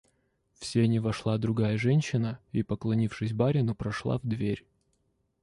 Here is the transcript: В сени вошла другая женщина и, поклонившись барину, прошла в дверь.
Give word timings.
В 0.57 0.65
сени 0.65 0.97
вошла 0.97 1.37
другая 1.37 1.77
женщина 1.77 2.39
и, 2.53 2.63
поклонившись 2.63 3.33
барину, 3.33 3.75
прошла 3.75 4.17
в 4.17 4.23
дверь. 4.25 4.65